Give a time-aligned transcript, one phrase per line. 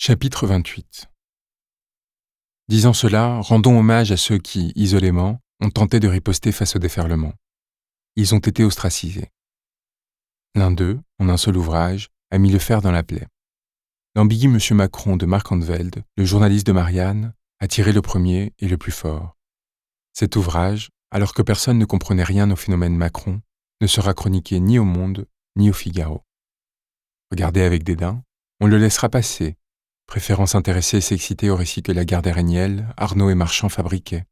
[0.00, 1.10] Chapitre 28
[2.68, 7.32] Disant cela, rendons hommage à ceux qui, isolément, ont tenté de riposter face au déferlement.
[8.14, 9.32] Ils ont été ostracisés.
[10.54, 13.26] L'un d'eux, en un seul ouvrage, a mis le fer dans la plaie.
[14.14, 14.76] L'ambigu M.
[14.76, 18.92] Macron de Mark Anveld, le journaliste de Marianne, a tiré le premier et le plus
[18.92, 19.36] fort.
[20.12, 23.42] Cet ouvrage, alors que personne ne comprenait rien au phénomène Macron,
[23.80, 25.26] ne sera chroniqué ni au Monde
[25.56, 26.22] ni au Figaro.
[27.32, 28.22] Regardé avec dédain,
[28.60, 29.58] on le laissera passer,
[30.08, 34.24] préférant s'intéresser et s'exciter au récit que la garde Réniel, Arnaud et Marchand fabriquaient,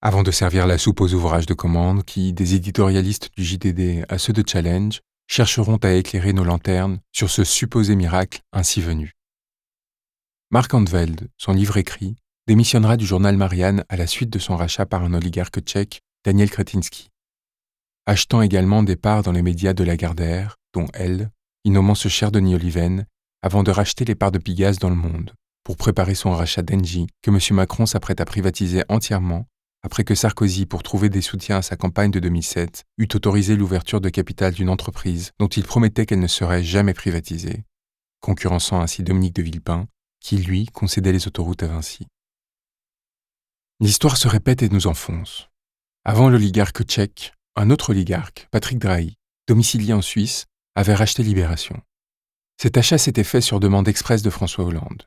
[0.00, 4.18] avant de servir la soupe aux ouvrages de commande qui, des éditorialistes du JDD à
[4.18, 9.12] ceux de Challenge, chercheront à éclairer nos lanternes sur ce supposé miracle ainsi venu.
[10.50, 14.86] Mark Antveld, son livre écrit, démissionnera du journal Marianne à la suite de son rachat
[14.86, 17.10] par un oligarque tchèque, Daniel Kretinsky.
[18.06, 21.30] Achetant également des parts dans les médias de la Gardère, dont elle,
[21.64, 23.04] innommant ce cher Denis Oliven,
[23.42, 25.34] avant de racheter les parts de Pigasse dans le monde,
[25.64, 27.38] pour préparer son rachat d'Engie que M.
[27.56, 29.46] Macron s'apprête à privatiser entièrement
[29.82, 34.00] après que Sarkozy, pour trouver des soutiens à sa campagne de 2007, eut autorisé l'ouverture
[34.00, 37.64] de capital d'une entreprise dont il promettait qu'elle ne serait jamais privatisée,
[38.20, 39.86] concurrençant ainsi Dominique de Villepin,
[40.20, 42.08] qui, lui, concédait les autoroutes à Vinci.
[43.80, 45.48] L'histoire se répète et nous enfonce.
[46.04, 49.14] Avant l'oligarque tchèque, un autre oligarque, Patrick Drahi,
[49.46, 51.80] domicilié en Suisse, avait racheté Libération.
[52.60, 55.04] Cet achat s'était fait sur demande expresse de François Hollande.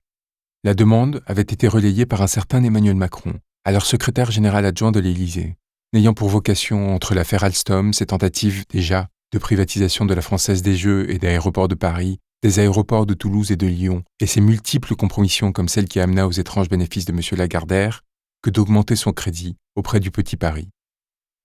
[0.64, 3.34] La demande avait été relayée par un certain Emmanuel Macron,
[3.66, 5.58] alors secrétaire général adjoint de l'Élysée,
[5.92, 10.78] n'ayant pour vocation, entre l'affaire Alstom, ses tentatives déjà de privatisation de la Française des
[10.78, 14.96] Jeux et d'aéroports de Paris, des aéroports de Toulouse et de Lyon, et ses multiples
[14.96, 17.20] compromissions comme celle qui amena aux étranges bénéfices de M.
[17.38, 18.04] Lagardère,
[18.42, 20.70] que d'augmenter son crédit auprès du Petit Paris.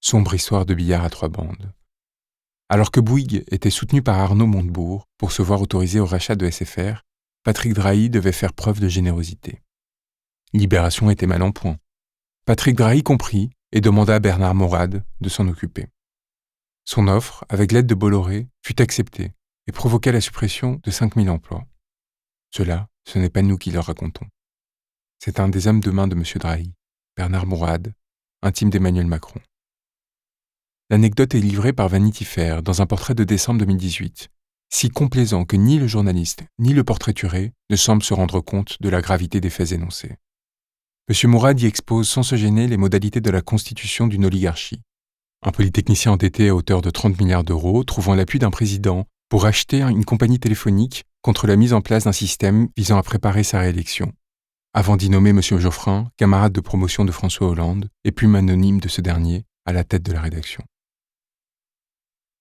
[0.01, 1.73] Sombre histoire de billard à trois bandes.
[2.69, 6.51] Alors que Bouygues était soutenu par Arnaud Montebourg pour se voir autorisé au rachat de
[6.51, 7.03] SFR,
[7.45, 9.63] Patrick Drahi devait faire preuve de générosité.
[10.53, 11.79] Libération était mal en point.
[12.45, 15.87] Patrick Drahi comprit et demanda à Bernard Morad de s'en occuper.
[16.85, 19.33] Son offre, avec l'aide de Bolloré, fut acceptée
[19.69, 21.67] et provoqua la suppression de 5000 emplois.
[22.51, 24.27] Cela, ce n'est pas nous qui le racontons.
[25.19, 26.25] C'est un des hommes de main de M.
[26.37, 26.73] Drahi,
[27.17, 27.93] Bernard Mourad,
[28.43, 29.41] intime d'Emmanuel Macron.
[30.89, 34.29] L'anecdote est livrée par Vanity Fair dans un portrait de décembre 2018,
[34.73, 38.89] si complaisant que ni le journaliste ni le portraituré ne semblent se rendre compte de
[38.89, 40.15] la gravité des faits énoncés.
[41.09, 41.31] M.
[41.31, 44.81] Mourad y expose sans se gêner les modalités de la constitution d'une oligarchie.
[45.45, 49.83] Un polytechnicien endetté à hauteur de 30 milliards d'euros trouvant l'appui d'un président pour acheter
[49.83, 54.13] une compagnie téléphonique contre la mise en place d'un système visant à préparer sa réélection,
[54.73, 55.41] avant d'y nommer M.
[55.43, 59.83] Geoffrin, camarade de promotion de François Hollande et plume anonyme de ce dernier, à la
[59.83, 60.63] tête de la rédaction.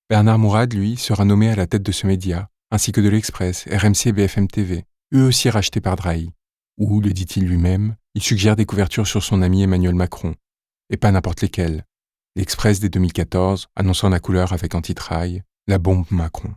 [0.08, 3.66] Bernard Mourad, lui, sera nommé à la tête de ce média, ainsi que de l'Express,
[3.72, 4.86] RMC BFM TV,
[5.16, 6.32] eux aussi rachetés par Drahi,
[6.78, 10.36] où, le dit-il lui-même, il suggère des couvertures sur son ami Emmanuel Macron,
[10.92, 11.86] et pas n'importe lesquelles.
[12.36, 16.54] L'Express dès 2014 annonçant la couleur avec antitrail, la bombe Macron.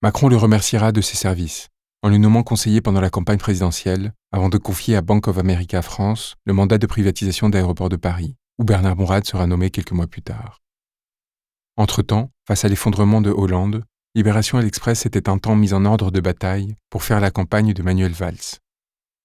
[0.00, 1.68] Macron le remerciera de ses services,
[2.02, 5.82] en le nommant conseiller pendant la campagne présidentielle, avant de confier à Bank of America
[5.82, 10.06] France le mandat de privatisation d'aéroports de Paris, où Bernard Mourad sera nommé quelques mois
[10.06, 10.62] plus tard.
[11.76, 16.10] Entre-temps, face à l'effondrement de Hollande, Libération et l'Express étaient un temps mis en ordre
[16.10, 18.60] de bataille pour faire la campagne de Manuel Valls,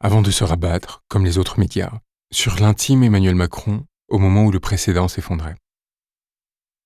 [0.01, 1.93] avant de se rabattre, comme les autres médias,
[2.33, 5.55] sur l'intime Emmanuel Macron au moment où le précédent s'effondrait.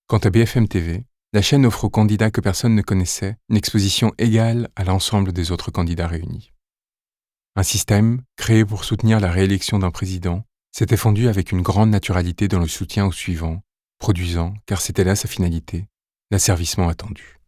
[0.06, 4.14] Quant à BFM TV, la chaîne offre aux candidats que personne ne connaissait une exposition
[4.20, 6.54] égale à l'ensemble des autres candidats réunis.
[7.56, 12.48] Un système, créé pour soutenir la réélection d'un président, s'était fondu avec une grande naturalité
[12.48, 13.62] dans le soutien au suivant
[14.06, 15.88] produisant, car c'était là sa finalité,
[16.30, 17.40] l'asservissement attendu.